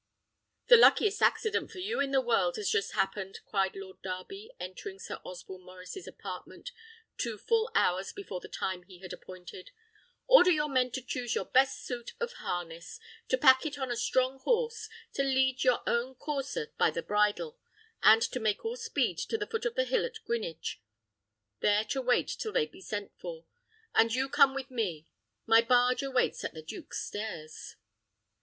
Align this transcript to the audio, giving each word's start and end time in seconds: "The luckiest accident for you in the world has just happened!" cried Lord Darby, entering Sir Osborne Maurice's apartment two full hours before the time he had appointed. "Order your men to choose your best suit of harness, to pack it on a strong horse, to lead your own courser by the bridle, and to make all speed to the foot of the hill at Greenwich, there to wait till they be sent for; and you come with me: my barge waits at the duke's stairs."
"The 0.65 0.77
luckiest 0.77 1.21
accident 1.21 1.69
for 1.69 1.77
you 1.77 1.99
in 1.99 2.09
the 2.09 2.21
world 2.25 2.55
has 2.55 2.71
just 2.71 2.93
happened!" 2.93 3.39
cried 3.45 3.75
Lord 3.75 4.01
Darby, 4.01 4.51
entering 4.59 4.97
Sir 4.97 5.19
Osborne 5.23 5.61
Maurice's 5.61 6.07
apartment 6.07 6.71
two 7.19 7.37
full 7.37 7.69
hours 7.75 8.11
before 8.11 8.39
the 8.39 8.47
time 8.47 8.81
he 8.81 8.97
had 8.97 9.13
appointed. 9.13 9.69
"Order 10.25 10.49
your 10.49 10.69
men 10.69 10.89
to 10.93 11.03
choose 11.03 11.35
your 11.35 11.45
best 11.45 11.85
suit 11.85 12.13
of 12.19 12.33
harness, 12.33 12.99
to 13.27 13.37
pack 13.37 13.63
it 13.63 13.77
on 13.77 13.91
a 13.91 13.95
strong 13.95 14.39
horse, 14.39 14.89
to 15.13 15.21
lead 15.21 15.63
your 15.63 15.83
own 15.85 16.15
courser 16.15 16.73
by 16.79 16.89
the 16.89 17.03
bridle, 17.03 17.59
and 18.01 18.23
to 18.23 18.39
make 18.39 18.65
all 18.65 18.77
speed 18.77 19.19
to 19.19 19.37
the 19.37 19.45
foot 19.45 19.65
of 19.65 19.75
the 19.75 19.85
hill 19.85 20.03
at 20.03 20.17
Greenwich, 20.25 20.81
there 21.59 21.83
to 21.85 22.01
wait 22.01 22.27
till 22.27 22.51
they 22.53 22.65
be 22.65 22.81
sent 22.81 23.11
for; 23.19 23.45
and 23.93 24.15
you 24.15 24.27
come 24.29 24.55
with 24.55 24.71
me: 24.71 25.05
my 25.45 25.61
barge 25.61 26.01
waits 26.01 26.43
at 26.43 26.55
the 26.55 26.63
duke's 26.63 27.05
stairs." 27.05 27.75